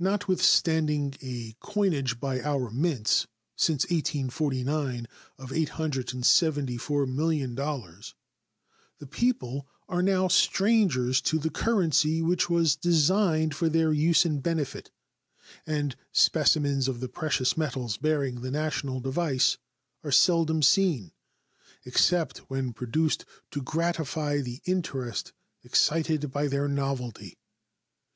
Notwithstanding 0.00 1.14
a 1.22 1.52
coinage 1.60 2.18
by 2.18 2.40
our 2.40 2.72
mints, 2.72 3.28
since 3.54 3.84
1849, 3.88 5.06
of 5.38 5.50
$874,000,000, 5.50 8.14
the 8.98 9.06
people 9.06 9.68
are 9.88 10.02
now 10.02 10.26
strangers 10.26 11.20
to 11.20 11.38
the 11.38 11.50
currency 11.50 12.20
which 12.20 12.50
was 12.50 12.74
designed 12.74 13.54
for 13.54 13.68
their 13.68 13.92
use 13.92 14.24
and 14.24 14.42
benefit, 14.42 14.90
and 15.64 15.94
specimens 16.10 16.88
of 16.88 16.98
the 16.98 17.08
precious 17.08 17.56
metals 17.56 17.96
bearing 17.96 18.40
the 18.40 18.50
national 18.50 18.98
device 18.98 19.56
are 20.02 20.10
seldom 20.10 20.62
seen, 20.64 21.12
except 21.84 22.38
when 22.50 22.72
produced 22.72 23.24
to 23.52 23.62
gratify 23.62 24.40
the 24.40 24.60
interest 24.64 25.32
excited 25.62 26.32
by 26.32 26.48
their 26.48 26.66
novelty. 26.66 27.38